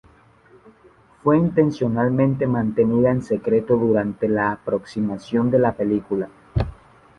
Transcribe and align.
Fue 1.21 1.37
intencionalmente 1.37 2.47
mantenida 2.47 3.11
en 3.11 3.21
secreto 3.21 3.77
durante 3.77 4.27
la 4.27 4.59
promoción 4.65 5.51
de 5.51 5.59
la 5.59 5.73
película. 5.73 6.27